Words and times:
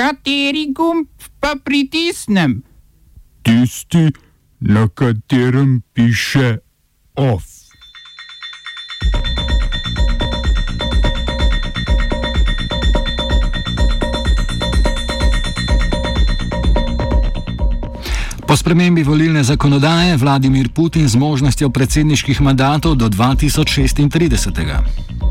Kateri 0.00 0.72
gumb 0.72 1.06
pa 1.40 1.56
pritisnem? 1.64 2.62
Tisti, 3.42 4.12
na 4.60 4.88
katerem 4.88 5.82
piše 5.92 6.56
OF. 7.14 7.44
Po 18.46 18.56
spremembi 18.56 19.02
volilne 19.02 19.44
zakonodaje 19.44 20.16
Vladimir 20.16 20.72
Putin 20.72 21.08
z 21.08 21.16
možnostjo 21.16 21.70
predsedniških 21.70 22.40
mandatov 22.40 22.96
do 22.96 23.08
2036. 23.08 25.29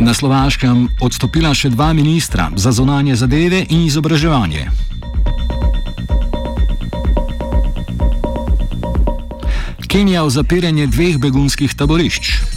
Na 0.00 0.14
Slovaškem 0.14 0.88
odstopila 1.00 1.54
še 1.56 1.70
dva 1.72 1.92
ministra 1.96 2.50
za 2.56 2.72
zonanje 2.72 3.16
zadeve 3.16 3.64
in 3.68 3.86
izobraževanje. 3.86 4.68
Kenija 9.88 10.26
v 10.26 10.30
zapiranje 10.30 10.86
dveh 10.86 11.16
begunskih 11.18 11.72
taborišč. 11.72 12.56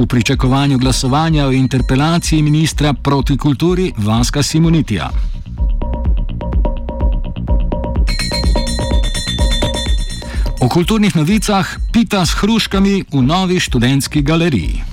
v 0.00 0.06
pričakovanju 0.06 0.78
glasovanja 0.78 1.46
o 1.46 1.52
interpelaciji 1.52 2.42
ministra 2.42 2.92
proti 2.92 3.36
kulturi 3.36 3.92
Vaska 3.96 4.42
Simonitija. 4.42 5.29
O 10.60 10.68
kulturnih 10.68 11.16
novicah 11.16 11.64
pita 11.88 12.20
s 12.20 12.36
hruškami 12.36 13.08
v 13.08 13.18
novi 13.24 13.56
študentski 13.56 14.20
galeriji. 14.20 14.89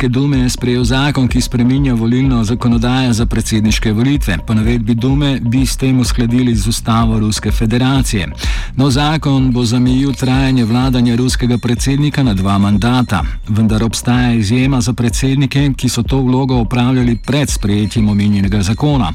Ruske 0.00 0.08
dume 0.08 0.38
je 0.38 0.50
sprejel 0.50 0.84
zakon, 0.84 1.26
ki 1.28 1.40
spreminja 1.40 1.94
volilno 1.94 2.44
zakonodajo 2.44 3.12
za 3.12 3.26
predsedniške 3.26 3.92
volitve. 3.92 4.38
Po 4.46 4.54
navedbi 4.54 4.94
dume 4.94 5.40
bi 5.40 5.66
s 5.66 5.76
tem 5.76 6.00
uskladili 6.00 6.54
z 6.54 6.68
ustavo 6.68 7.18
Ruske 7.18 7.50
federacije. 7.50 8.28
No, 8.76 8.90
zakon 8.90 9.50
bo 9.52 9.64
zamejil 9.64 10.12
trajanje 10.12 10.64
vladanja 10.64 11.16
ruskega 11.16 11.58
predsednika 11.58 12.22
na 12.22 12.34
dva 12.34 12.58
mandata, 12.58 13.24
vendar 13.48 13.84
obstaja 13.84 14.32
izjema 14.32 14.80
za 14.80 14.92
predsednike, 14.92 15.72
ki 15.76 15.88
so 15.88 16.02
to 16.02 16.20
vlogo 16.20 16.56
upravljali 16.56 17.18
pred 17.26 17.50
sprejetjem 17.50 18.08
omenjenega 18.08 18.62
zakona. 18.62 19.12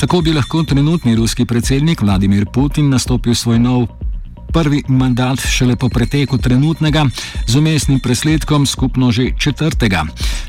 Tako 0.00 0.20
bi 0.20 0.32
lahko 0.32 0.62
trenutni 0.62 1.14
ruski 1.14 1.44
predsednik 1.44 2.02
Vladimir 2.02 2.46
Putin 2.46 2.88
nastopil 2.88 3.34
svoj 3.34 3.58
nov 3.58 3.86
prvi 4.54 4.82
mandat 4.88 5.40
šele 5.50 5.76
po 5.76 5.88
preteku 5.88 6.38
trenutnega, 6.38 7.06
z 7.46 7.56
umestnim 7.56 8.00
presledkom 8.00 8.66
skupno 8.66 9.10
že 9.12 9.32
četrtega. 9.38 10.04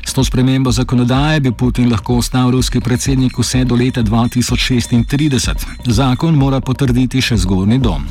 S 0.06 0.14
to 0.14 0.24
spremembo 0.24 0.72
zakonodaje 0.72 1.40
bi 1.40 1.52
Putin 1.52 1.90
lahko 1.90 2.16
ostal 2.22 2.50
ruski 2.50 2.80
predsednik 2.80 3.38
vse 3.38 3.64
do 3.64 3.74
leta 3.74 4.02
2036. 4.02 5.66
Zakon 5.86 6.34
mora 6.34 6.60
potrditi 6.60 7.20
še 7.20 7.36
zgornji 7.36 7.78
dom. 7.78 8.06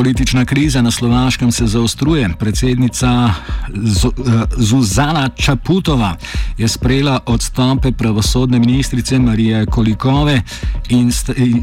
Politična 0.00 0.44
kriza 0.44 0.82
na 0.82 0.90
Slovaškem 0.90 1.52
se 1.52 1.66
zaostruje. 1.66 2.30
Predsednica 2.38 3.28
eh, 3.28 3.72
Zuzana 4.56 5.28
Čaputova 5.28 6.16
je 6.58 6.68
sprejela 6.68 7.20
odstope 7.26 7.92
pravosodne 7.92 8.58
ministrice 8.58 9.18
Marije 9.18 9.66
Kolikove 9.66 10.42
in 10.88 11.12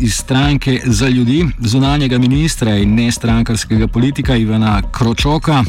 iz 0.02 0.14
stranke 0.14 0.82
za 0.86 1.08
ljudi, 1.08 1.46
zunanjega 1.60 2.18
ministra 2.18 2.76
in 2.76 2.96
nestrankarskega 2.96 3.88
politika 3.88 4.36
Ivana 4.36 4.82
Kročoka 4.92 5.64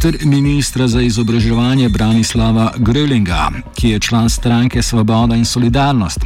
ter 0.00 0.18
ministra 0.24 0.88
za 0.88 1.00
izobraževanje 1.00 1.88
Branislava 1.88 2.72
Grölinga, 2.78 3.50
ki 3.74 3.88
je 3.88 3.98
član 3.98 4.30
stranke 4.30 4.82
Svoboda 4.82 5.36
in 5.36 5.44
Solidarnost. 5.44 6.20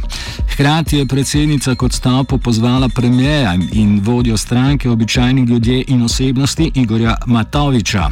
Hkrati 0.53 0.97
je 0.97 1.05
predsednica 1.05 1.75
kot 1.75 1.93
stavpo 1.93 2.37
pozvala 2.37 2.89
premijeja 2.89 3.55
in 3.73 3.99
vodjo 4.03 4.37
stranke 4.37 4.89
običajni 4.89 5.41
ljudje 5.41 5.84
in 5.87 6.03
osebnosti 6.03 6.71
Igorja 6.75 7.17
Matoviča. 7.25 8.09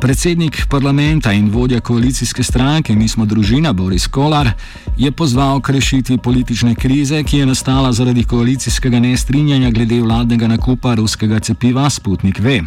Predsednik 0.00 0.66
parlamenta 0.68 1.32
in 1.32 1.50
vodja 1.50 1.80
koalicijske 1.80 2.42
stranke 2.42 2.96
Mi 2.96 3.08
smo 3.08 3.24
družina 3.26 3.72
Boris 3.72 4.06
Kolar 4.06 4.50
je 4.96 5.12
pozval 5.12 5.60
k 5.60 5.70
rešitvi 5.70 6.18
politične 6.18 6.74
krize, 6.74 7.22
ki 7.22 7.38
je 7.38 7.46
nastala 7.46 7.92
zaradi 7.92 8.24
koalicijskega 8.24 9.00
nestrinjanja 9.00 9.70
glede 9.70 10.00
vladnega 10.00 10.48
nakupa 10.48 10.94
ruskega 10.94 11.40
cepiva 11.40 11.90
Sputnik 11.90 12.38
V. 12.38 12.62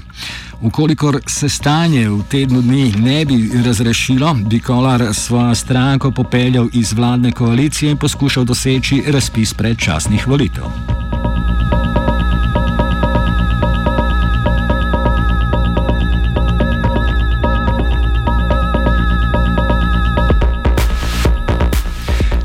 Ukolikor 0.62 1.20
se 1.28 1.50
stanje 1.50 2.10
v 2.10 2.22
tednu 2.30 2.62
dni 2.62 2.94
ne 2.98 3.26
bi 3.26 3.52
razrešilo, 3.66 4.34
bi 4.50 4.60
Kolar 4.60 5.14
svojo 5.14 5.56
stranko 5.56 6.12
popeljal 6.12 6.68
iz 6.74 6.94
vladne 6.94 7.32
koalicije 7.32 7.92
in 7.92 7.98
poskušal 7.98 8.46
doseči 8.46 9.04
razpis 9.08 9.54
predčasnih 9.54 10.28
volitev. 10.28 10.93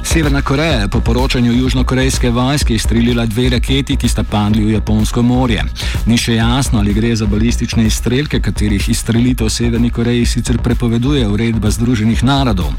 Severna 0.08 0.42
Koreja 0.42 0.80
je 0.80 0.88
po 0.88 1.00
poročanju 1.00 1.52
južnokorejske 1.52 2.30
vojske 2.30 2.74
izstrelila 2.74 3.26
dve 3.26 3.48
raketi, 3.48 3.96
ki 3.96 4.08
sta 4.08 4.22
padli 4.22 4.64
v 4.64 4.70
Japonsko 4.72 5.22
morje. 5.22 5.60
Ni 6.06 6.16
še 6.16 6.38
jasno, 6.38 6.78
ali 6.78 6.94
gre 6.96 7.10
za 7.16 7.26
balistične 7.26 7.84
izstrelke, 7.84 8.40
katerih 8.40 8.88
izstrelitev 8.88 9.46
v 9.46 9.52
Severni 9.52 9.90
Koreji 9.90 10.26
sicer 10.26 10.58
prepoveduje 10.64 11.28
uredba 11.28 11.70
Združenih 11.70 12.24
narodov. 12.24 12.72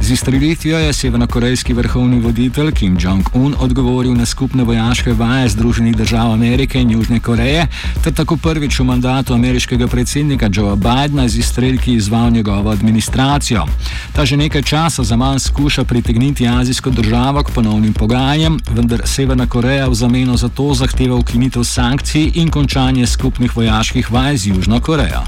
Z 0.00 0.12
izstrelitvijo 0.14 0.78
je 0.78 0.92
severnokorejski 0.92 1.74
vrhovni 1.74 2.20
voditelj 2.20 2.70
Kim 2.72 2.94
Jong-un 3.02 3.58
odgovoril 3.58 4.14
na 4.14 4.26
skupne 4.26 4.62
vojaške 4.64 5.12
vaje 5.12 5.48
Združenih 5.48 5.96
držav 5.96 6.32
Amerike 6.32 6.78
in 6.80 6.94
Južne 6.94 7.18
Koreje, 7.20 7.66
ter 8.04 8.14
tako 8.14 8.36
prvič 8.36 8.78
v 8.78 8.84
mandatu 8.92 9.34
ameriškega 9.34 9.88
predsednika 9.88 10.46
Joea 10.54 10.76
Bidna 10.76 11.26
z 11.28 11.42
izstrelki 11.42 11.98
izval 11.98 12.30
njegovo 12.30 12.70
administracijo. 12.70 13.66
Ta 14.14 14.24
že 14.24 14.36
nekaj 14.36 14.62
časa 14.62 15.02
za 15.02 15.16
manj 15.16 15.38
skuša 15.50 15.84
pritegniti 15.84 16.46
azijsko 16.48 16.75
kitajsko 16.76 17.02
državo 17.02 17.42
k 17.42 17.50
ponovnim 17.54 17.94
pogajanjem, 17.94 18.58
vendar 18.70 19.00
Severna 19.04 19.46
Koreja 19.46 19.88
v 19.88 19.94
zameno 19.94 20.36
za 20.36 20.48
to 20.48 20.74
zahteva 20.74 21.16
ukinitev 21.16 21.64
sankcij 21.64 22.30
in 22.34 22.50
končanje 22.50 23.06
skupnih 23.06 23.56
vojaških 23.56 24.12
vaj 24.12 24.36
z 24.36 24.46
Južno 24.46 24.80
Korejo. 24.80 25.22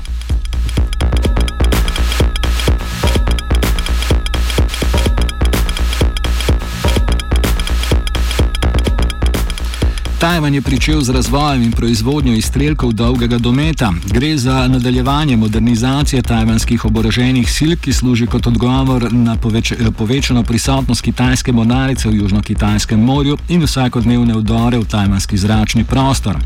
Tajvan 10.19 10.55
je 10.55 10.63
pričel 10.63 11.01
z 11.01 11.11
razvojem 11.11 11.63
in 11.63 11.73
proizvodnjo 11.73 12.35
izstrelkov 12.35 12.93
dolgega 12.93 13.39
dometa. 13.39 13.93
Gre 14.11 14.37
za 14.37 14.69
nadaljevanje 14.69 15.37
modernizacije 15.37 16.23
tajvanskih 16.23 16.85
oboroženih 16.85 17.53
sil, 17.57 17.73
ki 17.81 17.93
služi 17.93 18.27
kot 18.27 18.47
odgovor 18.47 19.13
na 19.13 19.37
poveč 19.37 19.73
povečano 19.99 20.43
prisotnost 20.43 21.03
kitajske 21.03 21.53
monarice 21.53 22.09
v 22.09 22.15
Južno-Kitajskem 22.15 23.01
morju 23.01 23.37
in 23.49 23.63
vsakodnevne 23.63 24.35
vdore 24.35 24.79
v 24.79 24.85
tajvanski 24.85 25.39
zračni 25.39 25.85
prostor. 25.85 26.37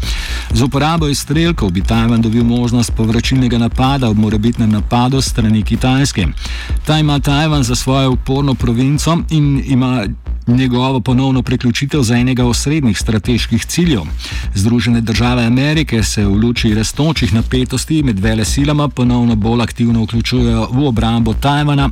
Z 0.50 0.62
uporabo 0.62 1.08
izstrelkov 1.08 1.70
bi 1.70 1.80
Tajvan 1.80 2.20
dobil 2.20 2.44
možnost 2.44 2.92
povračilnega 2.96 3.58
napada 3.58 4.08
ob 4.08 4.18
morebitnem 4.18 4.70
napadu 4.70 5.20
strani 5.20 5.62
Kitajske. 5.62 6.26
Ta 6.86 6.98
ima 6.98 7.20
Tajvan 7.20 7.62
za 7.62 7.74
svojo 7.74 8.12
uporno 8.12 8.54
provinco 8.54 9.18
in 9.30 9.62
ima 9.66 10.04
njegovo 10.46 11.00
ponovno 11.00 11.42
priključitev 11.42 12.02
za 12.02 12.16
enega 12.16 12.44
osrednjih 12.44 12.98
strateških 12.98 13.66
ciljev. 13.66 14.02
Združene 14.54 15.00
države 15.00 15.44
Amerike 15.44 16.02
se 16.02 16.26
v 16.26 16.34
luči 16.34 16.74
rastočih 16.74 17.34
napetosti 17.34 18.02
med 18.02 18.20
vele 18.20 18.44
silama 18.44 18.88
ponovno 18.88 19.36
bolj 19.36 19.62
aktivno 19.62 20.02
vključujejo 20.02 20.68
v 20.72 20.86
obrambo 20.86 21.34
Tajvana, 21.34 21.90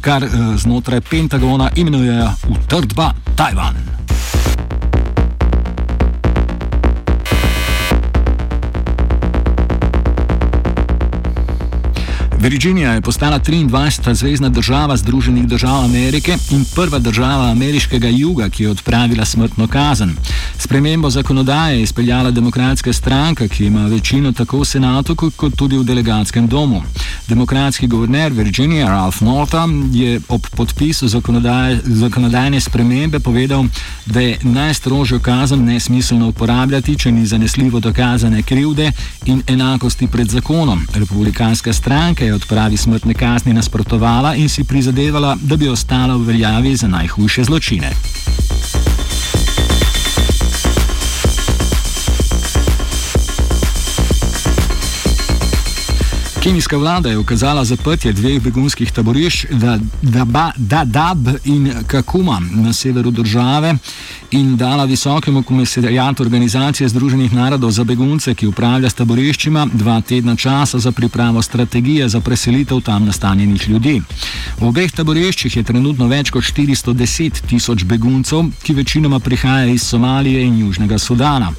kar 0.00 0.24
eh, 0.24 0.28
znotraj 0.56 1.00
Pentagona 1.00 1.70
imenujejo 1.76 2.30
utrdba 2.48 3.12
Tajvan. 3.36 3.74
Virginija 12.44 12.92
je 12.92 13.00
postala 13.00 13.38
23. 13.40 14.14
zvezdna 14.14 14.48
država 14.48 14.96
Združenih 14.96 15.46
držav 15.46 15.84
Amerike 15.84 16.36
in 16.50 16.64
prva 16.74 16.98
država 16.98 17.50
ameriškega 17.50 18.08
juga, 18.08 18.48
ki 18.48 18.62
je 18.62 18.70
odpravila 18.70 19.24
smrtno 19.24 19.66
kazen. 19.66 20.16
Spremembo 20.58 21.10
zakonodaje 21.10 21.76
je 21.76 21.82
izpeljala 21.82 22.30
demokratska 22.30 22.92
stranka, 22.92 23.48
ki 23.48 23.66
ima 23.66 23.86
večino 23.86 24.32
tako 24.32 24.58
v 24.58 24.64
senatu, 24.64 25.14
kot 25.16 25.56
tudi 25.56 25.78
v 25.78 25.84
delegatskem 25.84 26.46
domu. 26.46 26.82
Demokratski 27.28 27.86
guverner 27.86 28.32
Virginije 28.32 28.86
Ralph 28.86 29.22
Northam 29.22 29.90
je 29.92 30.20
ob 30.28 30.46
podpisu 30.56 31.08
zakonodaj, 31.08 31.78
zakonodajne 31.84 32.60
spremembe 32.60 33.20
povedal, 33.20 33.64
da 34.06 34.20
je 34.20 34.38
najstrožjo 34.42 35.18
kazen 35.18 35.64
nesmiselno 35.64 36.28
uporabljati, 36.28 36.98
če 36.98 37.12
ni 37.12 37.26
zanesljivo 37.26 37.80
dokazane 37.80 38.42
krivde 38.42 38.92
in 39.24 39.42
enakosti 39.46 40.06
pred 40.06 40.28
zakonom. 40.28 40.86
Republikanska 40.94 41.72
stranka 41.72 42.24
je 42.24 42.34
odpravi 42.34 42.76
smrtne 42.76 43.14
kazni 43.14 43.52
nasprotovala 43.52 44.34
in 44.34 44.48
si 44.48 44.64
prizadevala, 44.64 45.36
da 45.42 45.56
bi 45.56 45.68
ostala 45.68 46.16
v 46.16 46.22
veljavi 46.22 46.76
za 46.76 46.88
najhujše 46.88 47.44
zločine. 47.44 47.90
Kenijska 56.44 56.76
vlada 56.76 57.08
je 57.08 57.18
ukazala 57.18 57.64
zaprtje 57.64 58.12
dveh 58.12 58.42
begunskih 58.42 58.92
taborišč, 58.92 59.46
da, 59.50 59.78
da, 60.02 60.24
ba, 60.24 60.50
da 60.56 60.84
Dab 60.84 61.28
in 61.44 61.72
Kakuma 61.86 62.40
na 62.52 62.72
severu 62.72 63.10
države 63.10 63.74
in 64.34 64.56
dala 64.56 64.84
visokemu 64.84 65.42
komisarijatu 65.42 66.22
Organizacije 66.22 66.88
Združenih 66.88 67.32
narodov 67.32 67.70
za 67.70 67.84
begunce, 67.84 68.34
ki 68.34 68.46
upravlja 68.46 68.90
s 68.90 68.94
taboriščima, 68.94 69.68
dva 69.72 70.00
tedna 70.00 70.36
časa 70.36 70.78
za 70.78 70.92
pripravo 70.92 71.42
strategije 71.42 72.08
za 72.08 72.20
preselitev 72.20 72.80
tam 72.80 73.04
nastanjenih 73.04 73.68
ljudi. 73.68 74.00
V 74.58 74.66
obeh 74.66 74.92
taboriščih 74.92 75.56
je 75.56 75.62
trenutno 75.62 76.08
več 76.10 76.30
kot 76.30 76.42
410 76.42 77.46
tisoč 77.46 77.84
beguncev, 77.84 78.50
ki 78.62 78.74
večinoma 78.74 79.20
prihajajo 79.20 79.74
iz 79.74 79.82
Somalije 79.82 80.42
in 80.42 80.58
Južnega 80.58 80.98
Sudana. 80.98 81.52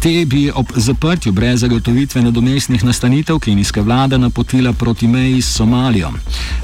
Te 0.00 0.24
bi 0.26 0.50
ob 0.54 0.66
zaprtju 0.76 1.32
brez 1.32 1.60
zagotovitve 1.60 2.22
nadomestnih 2.22 2.84
nastanitev 2.84 3.38
kenijska 3.38 3.80
vlada 3.80 4.18
napotila 4.18 4.72
proti 4.72 5.08
meji 5.08 5.42
s 5.42 5.56
Somalijo. 5.56 6.10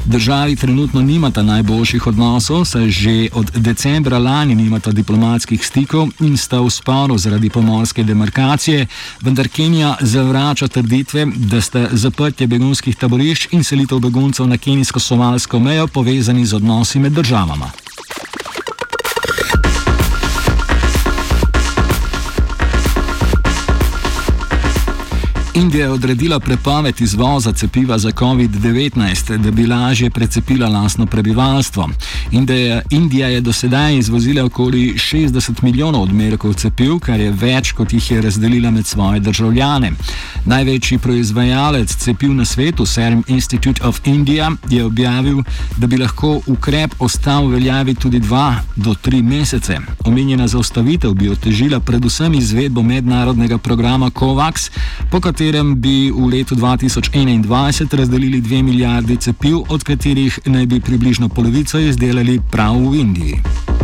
Državi 0.04 0.56
trenutno 0.56 1.02
nimata 1.02 1.42
najboljših 1.42 2.06
odnosov, 2.06 2.64
saj 2.64 2.90
že 2.90 3.28
od 3.32 3.50
decembra 3.56 4.18
lani 4.18 4.54
nimata 4.54 4.92
diplomatskih 4.92 5.35
stikov 5.64 6.08
in 6.20 6.36
sta 6.36 6.60
v 6.60 6.70
sporu 6.70 7.18
zaradi 7.18 7.50
pomorske 7.50 8.04
demarkacije, 8.04 8.86
vendar 9.22 9.48
Kenija 9.48 9.96
zavrača 10.00 10.68
trditve, 10.68 11.26
da 11.36 11.60
sta 11.60 11.88
zaprtje 11.92 12.46
begunskih 12.46 12.96
taborišč 12.96 13.48
in 13.52 13.64
selitev 13.64 13.98
beguncev 13.98 14.46
na 14.46 14.56
kenijsko-somalsko 14.56 15.58
mejo 15.58 15.86
povezani 15.86 16.46
z 16.46 16.56
odnosi 16.56 16.98
med 16.98 17.12
državama. 17.12 17.85
Indija 25.56 25.84
je 25.84 25.90
odredila 25.90 26.40
prepoved 26.40 27.00
izvoza 27.00 27.52
cepiva 27.52 27.98
za 27.98 28.10
COVID-19, 28.10 29.36
da 29.36 29.50
bi 29.50 29.66
lažje 29.66 30.10
precepila 30.10 30.68
lastno 30.68 31.06
prebivalstvo. 31.06 31.88
Indija, 32.30 32.82
Indija 32.90 33.28
je 33.28 33.40
do 33.40 33.52
sedaj 33.52 33.96
izvozila 33.98 34.44
okoli 34.44 34.94
60 34.94 35.62
milijonov 35.62 36.02
odmerkov 36.02 36.54
cepiv, 36.54 36.98
kar 36.98 37.20
je 37.20 37.30
več, 37.30 37.72
kot 37.72 37.92
jih 37.92 38.10
je 38.10 38.22
razdelila 38.22 38.70
med 38.70 38.86
svoje 38.86 39.20
državljane. 39.20 39.92
Največji 40.44 40.98
proizvajalec 40.98 41.96
cepiv 41.96 42.34
na 42.34 42.44
svetu, 42.44 42.86
Serum 42.86 43.24
Institute 43.26 43.82
of 43.84 44.00
India, 44.04 44.50
je 44.70 44.84
objavil, 44.84 45.42
da 45.76 45.86
bi 45.86 45.96
lahko 45.96 46.40
ukrep 46.46 46.94
ostal 46.98 47.46
v 47.46 47.56
veljavi 47.56 47.94
tudi 47.94 48.20
dva 48.20 48.54
do 48.76 48.94
tri 48.94 49.22
mesece. 49.22 49.78
Omenjena 50.04 50.48
zaustavitev 50.48 51.14
bi 51.14 51.30
otežila 51.30 51.80
predvsem 51.80 52.34
izvedbo 52.34 52.82
mednarodnega 52.82 53.58
programa 53.58 54.10
COVAX, 54.10 54.70
po 55.10 55.20
katerem 55.20 55.45
katerem 55.46 55.76
bi 55.80 56.10
v 56.10 56.26
letu 56.26 56.54
2021 56.54 57.96
razdelili 57.96 58.40
2 58.40 58.62
milijardi 58.62 59.16
cepiv, 59.16 59.56
od 59.68 59.84
katerih 59.84 60.38
naj 60.46 60.66
bi 60.66 60.80
približno 60.80 61.28
polovico 61.28 61.78
izdelali 61.78 62.40
prav 62.50 62.74
v 62.74 62.94
Indiji. 62.94 63.75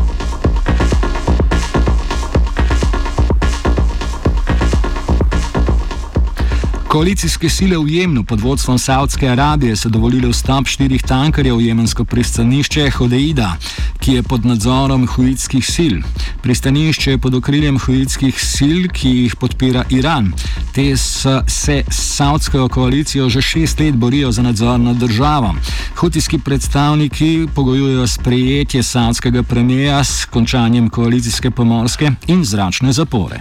Koalicijske 6.93 7.49
sile 7.49 7.79
v 7.79 7.89
Jemnu 7.89 8.25
pod 8.25 8.41
vodstvom 8.41 8.79
Saudske 8.79 9.29
Arabije 9.29 9.77
so 9.77 9.89
dovolili 9.89 10.29
vstop 10.29 10.69
štirih 10.69 11.03
tankerjev 11.03 11.57
v 11.57 11.71
jemensko 11.71 12.05
pristanišče 12.05 12.91
Hodeida, 12.99 13.55
ki 13.97 14.19
je 14.19 14.23
pod 14.23 14.45
nadzorom 14.45 15.07
huitskih 15.09 15.65
sil. 15.75 15.95
Pristanišče 16.43 17.11
je 17.11 17.19
pod 17.19 17.35
okriljem 17.35 17.79
huitskih 17.81 18.37
sil, 18.53 18.91
ki 18.93 19.09
jih 19.09 19.37
podpira 19.41 19.87
Iran. 19.89 20.35
Te 20.75 20.85
se 20.97 21.41
s 21.89 21.97
Saudsko 22.19 22.69
koalicijo 22.69 23.29
že 23.29 23.41
šest 23.43 23.81
let 23.81 23.97
borijo 23.97 24.33
za 24.33 24.43
nadzor 24.43 24.81
nad 24.81 24.97
državo. 24.97 25.55
Hutijski 25.97 26.39
predstavniki 26.39 27.49
pogojujejo 27.55 28.07
sprejetje 28.07 28.83
saudskega 28.83 29.43
premijeja 29.43 30.05
s 30.05 30.25
končanjem 30.25 30.91
koalicijske 30.91 31.51
pomorske 31.51 32.13
in 32.27 32.45
zračne 32.45 32.93
zapore. 32.93 33.41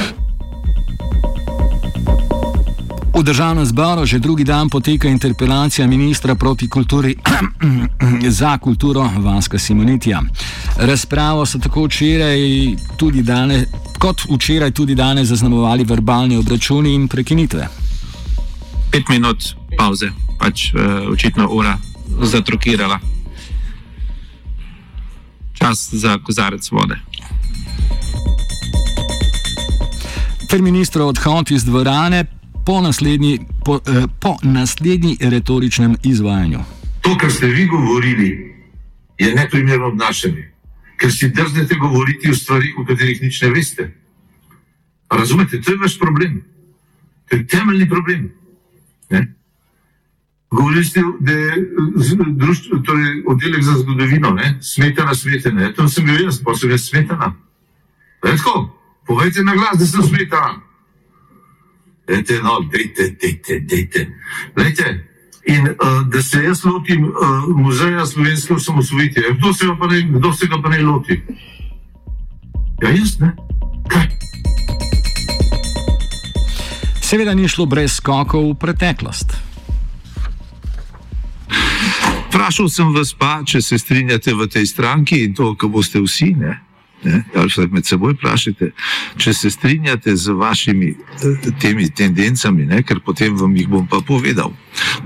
V 3.11 3.23
državnem 3.23 3.65
zboru 3.65 4.05
že 4.05 4.19
drugi 4.19 4.43
dan 4.43 4.69
poteka 4.69 5.07
interpelacija 5.07 5.87
ministra 5.87 6.35
proti 6.35 6.69
kulturi 6.69 7.15
za 8.39 8.57
kulturo 8.57 9.09
Vaska 9.17 9.59
Simonitija. 9.59 10.21
Razpravo 10.77 11.45
so 11.45 11.59
tako 11.59 11.83
včeraj 11.85 12.39
tudi 12.97 13.21
danes, 13.21 13.67
kot 13.99 14.21
včeraj 14.29 14.71
tudi 14.71 14.95
danes 14.95 15.27
zaznamovali 15.27 15.83
verbalni 15.83 16.37
obračuni 16.37 16.93
in 16.93 17.07
prekinitve. 17.07 17.67
Pet 18.91 19.09
minut 19.09 19.55
pauze, 19.77 20.11
pač 20.39 20.73
uh, 20.73 20.81
očitno 21.11 21.47
ura 21.51 21.77
zatrokirala. 22.21 22.99
Čas 25.53 25.89
za 25.93 26.17
kozarec 26.23 26.71
vode. 26.71 26.95
Ter 30.49 30.61
ministro 30.61 31.05
odhod 31.05 31.51
iz 31.51 31.65
dvorane 31.65 32.40
po, 32.65 32.81
naslednji, 32.81 33.39
po, 33.65 33.79
eh, 33.87 34.07
po 34.19 34.37
naslednji 34.43 35.17
retoričnem 35.19 35.95
izvajanju. 36.03 36.59
To, 37.01 37.17
kar 37.17 37.31
ste 37.31 37.47
vi 37.47 37.65
govorili, 37.67 38.55
je 39.17 39.35
neprimerno 39.35 39.87
obnašanje, 39.87 40.51
ker 40.97 41.11
si 41.11 41.29
drznete 41.29 41.75
govoriti 41.75 42.29
o 42.29 42.35
stvarih, 42.35 42.75
o 42.77 42.85
katerih 42.85 43.21
nič 43.21 43.41
ne 43.41 43.49
veste. 43.49 43.91
Razumete, 45.09 45.61
to 45.61 45.71
je 45.71 45.77
vaš 45.77 45.99
problem. 45.99 46.43
To 47.29 47.35
je 47.35 47.47
temeljni 47.47 47.89
problem. 47.89 48.31
Ne? 49.09 49.33
Govorili 50.51 50.85
ste, 50.85 51.01
da 51.19 51.31
je 51.31 51.53
društvo, 52.27 52.79
torej 52.79 53.23
oddelek 53.27 53.63
za 53.63 53.71
zgodovino, 53.71 54.31
ne? 54.31 54.57
smetana, 54.61 55.15
smetana. 55.15 55.73
Tam 55.73 55.89
sem 55.89 56.05
bil 56.05 56.25
jaz, 56.25 56.41
pa 56.43 56.55
sem 56.55 56.69
jaz 56.69 56.89
smetana. 56.89 57.33
Redko, 58.23 58.69
povejte 59.07 59.43
na 59.43 59.55
glas, 59.55 59.79
da 59.79 59.85
sem 59.85 60.03
smetana. 60.03 60.70
Dajte, 62.07 62.41
no, 62.43 62.59
dajte, 62.71 63.15
dajte, 63.21 63.59
dajte. 63.59 64.07
Lejte, 64.57 65.07
in 65.45 65.67
uh, 65.67 66.01
da 66.11 66.21
se 66.21 66.43
jaz 66.43 66.63
lotim 66.65 67.05
uh, 67.05 67.47
muzeja 67.55 68.05
slovenske 68.05 68.53
osamosvojitve, 68.53 69.35
kdo 69.37 69.53
se 69.53 69.65
ga 69.65 69.75
pa 69.79 69.87
ne, 69.87 70.01
kdo 70.01 70.33
se 70.33 70.47
ga 70.47 70.61
pa 70.61 70.69
ne 70.69 70.81
loti? 70.81 71.21
Ja, 72.81 72.89
jaz 72.89 73.19
ne. 73.19 73.35
Kaj? 73.89 74.09
Seveda 77.01 77.33
ni 77.33 77.47
šlo 77.47 77.65
brez 77.65 77.97
skokov 77.99 78.53
v 78.53 78.57
preteklost. 78.59 79.35
Vprašal 82.31 82.69
sem 82.71 82.93
vas 82.95 83.11
pa, 83.13 83.41
če 83.43 83.59
se 83.61 83.77
strinjate 83.77 84.31
v 84.33 84.47
tej 84.47 84.65
stranki 84.65 85.25
in 85.25 85.33
to, 85.35 85.51
ko 85.59 85.67
boste 85.67 85.99
vsi, 85.99 86.31
ne? 86.39 86.53
Ne, 87.03 87.23
ali 87.35 87.49
se 87.49 87.67
med 87.71 87.85
seboj 87.85 88.13
vprašajte, 88.13 88.71
če 89.17 89.33
se 89.33 89.51
strinjate 89.51 90.15
z 90.15 90.35
vašimi 90.37 90.93
temi 91.61 91.89
tendencami, 91.89 92.65
ne, 92.65 92.83
ker 92.83 93.01
potem 93.05 93.37
vam 93.37 93.55
jih 93.55 93.69
bom 93.69 93.87
pa 93.87 94.01
povedal. 94.05 94.53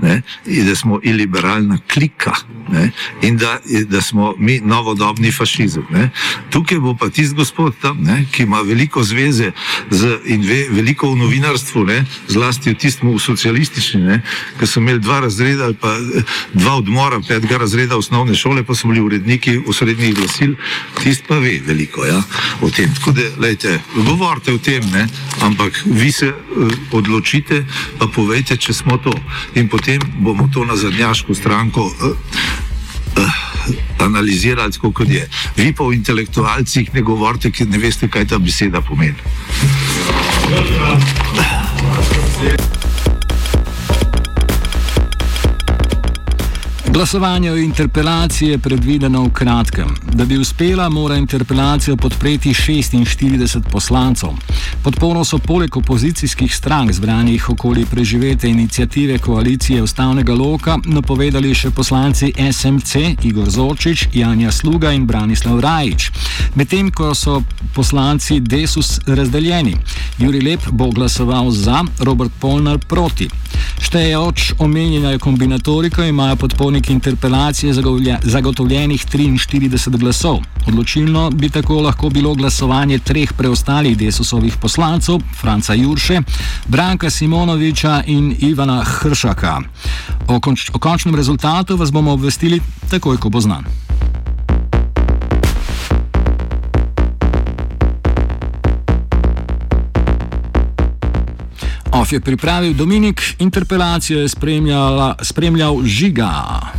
Ne, 0.02 0.22
da 0.44 0.76
smo 0.76 1.00
iliberalna 1.02 1.78
klika 1.92 2.32
ne, 2.68 2.90
in 3.22 3.36
da, 3.36 3.58
da 3.88 4.00
smo 4.00 4.34
mi 4.38 4.60
novodobni 4.60 5.32
fašizem. 5.32 5.86
Ne. 5.90 6.10
Tukaj 6.50 6.78
bo 6.78 6.94
pa 6.94 7.08
tisti 7.08 7.34
gospod 7.34 7.74
tam, 7.82 7.98
ne, 8.02 8.24
ki 8.32 8.42
ima 8.42 8.60
veliko 8.60 9.02
zveze 9.02 9.52
z, 9.90 10.18
in 10.24 10.42
ve, 10.42 10.66
veliko 10.70 11.10
v 11.12 11.16
novinarstvu, 11.16 11.84
ne, 11.84 12.04
zlasti 12.28 12.70
v 12.70 12.78
tistem 12.78 13.18
socialističnem, 13.18 14.22
ki 14.58 14.66
so 14.66 14.80
imeli 14.80 15.00
dva 15.00 15.20
razreda 15.20 15.64
ali 15.64 15.74
pa 15.80 15.94
dva 16.52 16.76
odmora, 16.76 17.20
petega 17.28 17.58
razreda 17.62 17.96
osnovne 17.96 18.34
šole, 18.34 18.64
pa 18.64 18.74
so 18.74 18.88
bili 18.88 19.00
uredniki 19.00 19.58
v 19.66 19.74
srednjih 19.74 20.14
glasil, 20.14 20.56
tisti 21.02 21.24
pa 21.28 21.38
ve 21.38 21.60
veliko 21.66 22.04
ja, 22.06 22.22
o 22.60 22.70
tem. 22.70 22.92
Tako 22.94 23.12
da, 23.16 23.28
lejte, 23.38 23.78
govorite 23.96 24.52
o 24.52 24.58
tem, 24.58 24.84
ne, 24.92 25.06
ampak 25.40 25.82
vi 25.84 26.12
se 26.12 26.32
uh, 26.32 26.72
odločite, 26.92 27.62
pa 27.98 28.10
povejte, 28.12 28.56
če 28.56 28.74
smo 28.74 28.98
to 28.98 29.14
in 29.54 29.68
potem 29.68 29.85
bomo 30.18 30.48
to 30.52 30.64
na 30.64 30.76
zadnjaško 30.76 31.34
stranko 31.34 31.84
uh, 31.84 31.92
uh, 33.16 33.30
analizirali, 33.98 34.72
kot 34.80 35.08
je. 35.08 35.28
Vi 35.56 35.72
pa 35.72 35.84
o 35.84 35.92
intelektualcih 35.92 36.94
ne 36.94 37.02
govorite, 37.02 37.50
ker 37.50 37.68
ne 37.68 37.78
veste, 37.78 38.08
kaj 38.08 38.26
ta 38.26 38.38
beseda 38.38 38.80
pomeni. 38.80 39.16
Glasovanje 46.96 47.52
o 47.52 47.56
interpelaciji 47.56 48.48
je 48.48 48.58
predvideno 48.58 49.24
v 49.24 49.30
kratkem. 49.30 49.88
Da 50.12 50.24
bi 50.24 50.38
uspela, 50.38 50.88
mora 50.88 51.16
interpelacijo 51.16 51.96
podpreti 51.96 52.54
46 52.54 53.60
poslancev. 53.72 54.28
Podporo 54.82 55.24
so 55.24 55.38
poleg 55.38 55.76
opozicijskih 55.76 56.56
strank 56.56 56.92
zbranih 56.92 57.50
okoli 57.50 57.84
preživete 57.90 58.48
inicijative 58.48 59.18
koalicije 59.18 59.82
Ustavnega 59.82 60.34
loka 60.34 60.78
napovedali 60.84 61.54
še 61.54 61.70
poslanci 61.70 62.32
SMC 62.52 62.96
Igor 63.22 63.50
Zorčič, 63.50 64.08
Janja 64.12 64.52
Sluga 64.52 64.92
in 64.92 65.06
Branislav 65.06 65.60
Rajič. 65.60 66.10
Medtem 66.54 66.90
ko 66.90 67.14
so 67.14 67.42
poslanci 67.74 68.40
Desus 68.40 69.00
razdeljeni, 69.06 69.76
Juri 70.18 70.40
Lep 70.40 70.70
bo 70.72 70.88
glasoval 70.90 71.50
za, 71.50 71.84
Robert 72.00 72.32
Polnar 72.40 72.78
proti. 72.78 73.28
Šteje 73.80 74.18
oč 74.18 74.52
omenjena 74.58 75.18
kombinatorika, 75.18 76.04
imajo 76.06 76.36
podporniki 76.36 76.92
interpelacije 76.92 77.72
zagotovljenih 78.22 79.06
43 79.06 79.98
glasov. 79.98 80.40
Odločilno 80.66 81.30
bi 81.30 81.50
tako 81.50 81.80
lahko 81.80 82.10
bilo 82.10 82.34
glasovanje 82.34 82.98
treh 82.98 83.32
preostalih 83.32 83.98
desusovih 83.98 84.56
poslancev, 84.56 85.20
Franca 85.40 85.74
Jurše, 85.74 86.20
Branka 86.66 87.10
Simonoviča 87.10 88.02
in 88.06 88.34
Ivana 88.38 88.82
Hršaka. 88.84 89.60
O, 90.28 90.40
konč 90.40 90.70
o 90.72 90.78
končnem 90.78 91.14
rezultatu 91.14 91.76
vas 91.76 91.92
bomo 91.92 92.12
obvestili 92.12 92.60
takoj, 92.90 93.16
ko 93.16 93.28
bo 93.30 93.40
znan. 93.40 93.85
Of 101.96 102.12
je 102.12 102.20
pripravil 102.20 102.74
Dominik, 102.74 103.36
interpelacijo 103.38 104.20
je 104.20 104.28
spremljal 105.22 105.80
Žiga. 105.84 106.60